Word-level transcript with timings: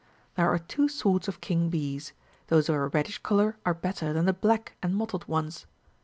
57 0.31 0.31
There 0.35 0.49
are 0.51 0.57
two 0.57 0.87
sorts 0.89 1.27
of 1.27 1.41
king 1.41 1.69
bees; 1.69 2.13
those 2.47 2.69
of 2.69 2.73
a 2.73 2.87
reddish 2.87 3.19
colour 3.19 3.57
are 3.63 3.75
better 3.75 4.13
than 4.13 4.25
the 4.25 4.33
black 4.33 4.73
and 4.81 4.95
mottled 4.95 5.27
ones. 5.27 5.67